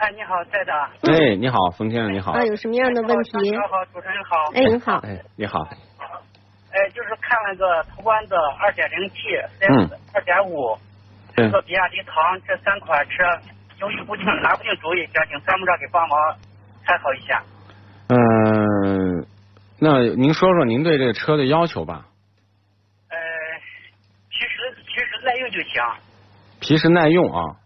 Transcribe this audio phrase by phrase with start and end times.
[0.00, 0.72] 哎，你好，在的。
[1.12, 2.32] 哎，你好，冯先生，你好。
[2.32, 3.36] 啊，有什么样的问题？
[3.42, 4.50] 你好，主持人好。
[4.54, 4.96] 哎，您好。
[5.00, 5.60] 哎，你好。
[6.72, 9.14] 哎，就是看了个途观的二点零 T、
[9.60, 10.78] CS 二点五，
[11.36, 13.12] 这个比亚迪唐这三款车
[13.78, 16.18] 犹豫不定，拿不定主意，想请参谋长给帮忙
[16.86, 17.42] 参考一下。
[18.08, 19.26] 嗯，
[19.78, 22.06] 那您说说您对这个车的要求吧。
[23.10, 23.16] 呃，
[24.30, 25.82] 其实其实耐用就行。
[26.58, 27.56] 皮实耐用啊，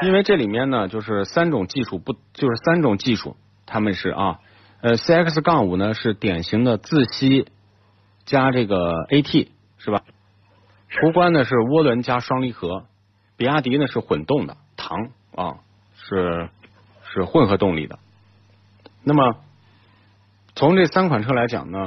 [0.00, 3.36] 因为这里面呢就是三种技术不就是三种技术，
[3.66, 4.40] 他们是啊，
[4.80, 7.46] 呃，CX 杠五呢是典型的自吸
[8.24, 10.02] 加这个 AT 是吧？
[10.88, 12.86] 途观呢是涡轮加双离合，
[13.36, 15.58] 比亚迪呢是混动的，唐啊
[15.94, 16.48] 是
[17.12, 17.98] 是混合动力的。
[19.04, 19.36] 那么
[20.54, 21.78] 从这三款车来讲呢，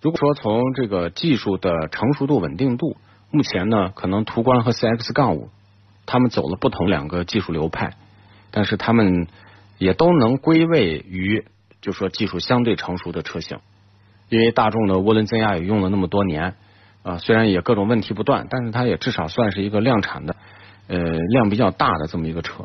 [0.00, 2.96] 如果说从这个技术的成熟度、稳定度。
[3.28, 5.50] 目前呢，可能途观和 CX 杠五，
[6.06, 7.94] 他们走了不同两个技术流派，
[8.50, 9.26] 但是他们
[9.78, 11.44] 也都能归位于，
[11.82, 13.58] 就说技术相对成熟的车型。
[14.28, 16.54] 因为大众的涡轮增压也用了那么多年
[17.02, 20.34] 啊，虽然也各种问题不断，但是它也至少算是一个量产的，
[20.88, 22.64] 呃，量比较大的这么一个车。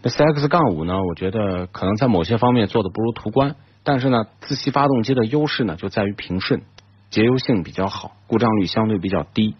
[0.00, 6.62] 那 CX 杠五呢，我觉得可能在某些方面做的不如途观，但是呢，自吸发动机的优势呢就在于平顺，
[7.10, 9.56] 节油性比较好，故障率相对比较低。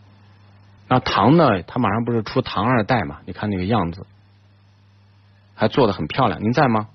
[0.88, 1.62] 那唐呢？
[1.64, 3.18] 它马上不是出唐二代嘛？
[3.26, 4.06] 你看那个样子，
[5.54, 6.42] 还做的很漂亮。
[6.42, 6.88] 您在吗？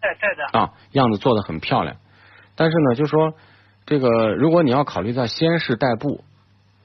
[0.00, 0.58] 在在的。
[0.58, 1.96] 啊，样子做的很漂亮。
[2.54, 3.34] 但是呢，就说
[3.84, 6.24] 这个，如果你要考虑在西安市代步，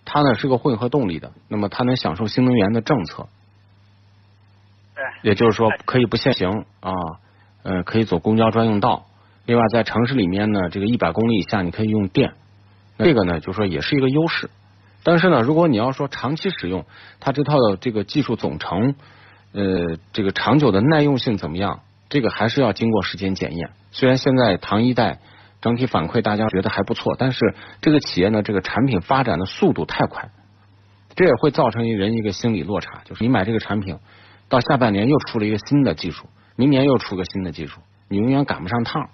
[0.04, 3.30] 它呢是个混合动力的，那么它能享受新能源的政策。
[4.96, 5.04] 对。
[5.22, 6.92] 也就是说，可以不限行啊，
[7.64, 9.06] 呃，可以走公交专用道。
[9.46, 12.34] 另外，在城市里面呢，这个一百公里以下你可以用电，
[12.98, 14.50] 这个呢，就说也是一个优势。
[15.04, 16.86] 但是呢，如果你要说长期使用，
[17.20, 18.96] 它这套的这个技术总成，
[19.54, 21.82] 呃，这个长久的耐用性怎么样？
[22.10, 23.72] 这个还是要经过时间检验。
[23.92, 25.20] 虽然现在唐一代
[25.62, 30.30] 整体反馈大家觉得还不错，但是这个企业呢，这个产品发展的速度太快，
[31.16, 33.98] 这也会造成一人一个心理落差，就是你买这个产品，
[34.50, 39.10] 到下半年又出了一个新的技术，明年又出个新的技术，你永远赶不上趟。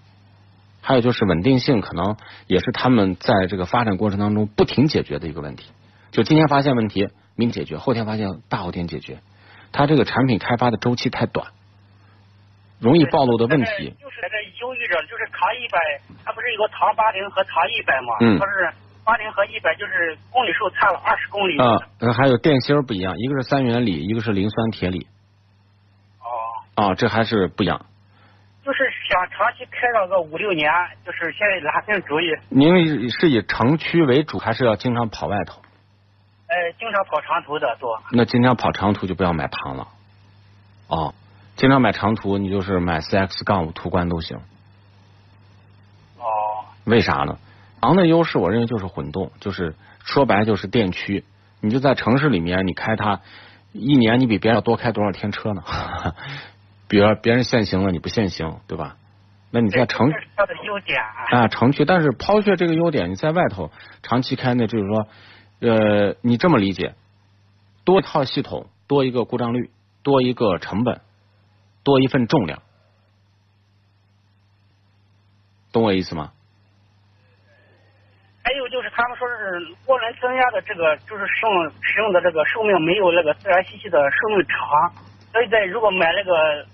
[0.84, 5.72] 还有就是稳定性，可能也是他们在这个发展过程当中不停解决的一个问题。
[6.12, 9.20] 就今天发现问题，明解决，后天发现，大后天解决。
[9.72, 11.48] 它这个产品开发的周期太短，
[12.80, 13.96] 容易暴露的问题。
[14.00, 15.80] 就是在这忧郁着，就是唐一百，
[16.24, 18.14] 它不是有个唐八零和唐一百吗？
[18.20, 18.38] 嗯。
[18.38, 18.72] 它是
[19.06, 21.58] 八零和一百，就是公里数差了二十公里。
[21.58, 25.08] 啊，还有电芯不一样，一个是三元锂，一个是磷酸铁锂。
[26.20, 26.28] 哦。
[26.76, 27.86] 啊，这还是不一样。
[29.14, 30.72] 就是想长期开上个五六年，
[31.06, 32.26] 就是现在拿定主意。
[32.50, 35.62] 您是以城区为主，还是要经常跑外头？
[36.48, 38.02] 呃，经常跑长途的多。
[38.12, 39.88] 那经常跑长途就不要买唐了。
[40.88, 41.14] 哦，
[41.56, 44.38] 经常买长途，你就是买 CX 杠五途观都行。
[46.18, 46.66] 哦。
[46.86, 47.38] 为啥呢？
[47.82, 51.24] 唐的优势，我认为就是混动，就是说白就是电驱。
[51.62, 53.22] 你就在城市里面，你开它
[53.74, 55.64] 一年，你比别人要多开多少天车呢？
[56.88, 58.98] 比如别人限行了，你不限行，对吧？
[59.54, 61.00] 那你在城它的优点
[61.32, 63.72] 啊，城区，但是抛却这个优点，你在外头
[64.02, 65.08] 长期开，呢就是说。
[65.62, 66.94] 呃，你这么理解，
[67.86, 69.72] 多一套系统，多一个故障率，
[70.04, 71.00] 多一个成本，
[71.86, 72.62] 多一份重量，
[75.72, 76.34] 懂我意思吗？
[78.44, 84.92] 还有就是他们说是涡轮增压的这个，就是使用使用的这个寿命没有那个自然吸气的寿命长，
[85.32, 86.68] 所以在如果买那个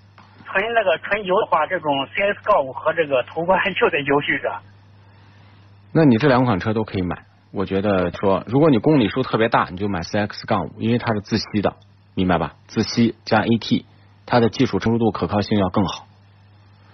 [0.52, 4.58] 纯那个纯油的话，这种 CS 杠五和这个途观就得犹豫着。
[5.92, 7.24] 那你这两款车都可以买。
[7.52, 11.74] 我觉得说，如果你公里数特别大，你就买 CX 杠五，因为它是自吸的，
[12.14, 12.54] 明白吧？
[12.68, 13.84] 自吸加 AT，
[14.26, 16.06] 它的技术成熟度、可靠性要更好。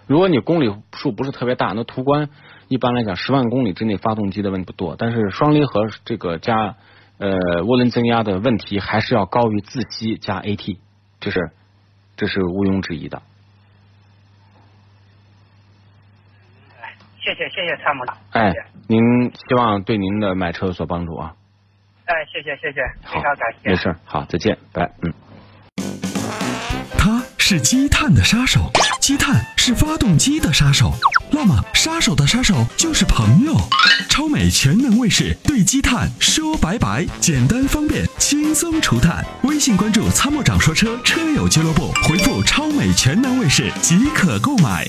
[0.06, 2.30] 如果你公里数不是特别大，那途观
[2.68, 6.76] 一般来讲十万公里之内发动机的问题不多，但是双离合这个加
[7.18, 10.78] 呃涡轮增压的问题还是要高于自吸加 AT，
[11.20, 11.50] 这是
[12.16, 13.20] 这是毋庸置疑的。
[17.26, 18.16] 谢谢谢谢参谋长。
[18.30, 18.54] 哎，
[18.86, 19.00] 您
[19.34, 21.32] 希望对您的买车有所帮助啊。
[22.04, 23.70] 哎，谢谢谢谢，非常感谢。
[23.70, 25.12] 没事，好，再见，拜，嗯。
[27.48, 30.90] 是积碳的杀手，积碳是发动机的杀手。
[31.30, 33.54] 那么，杀手的杀手就是朋友。
[34.08, 39.24] 超美全能卫士对积碳说拜拜，简单方便，轻松除碳。
[39.44, 44.84] 微信关注“参谋长说车”车友俱乐部，回复“超美全能卫士”即可购买。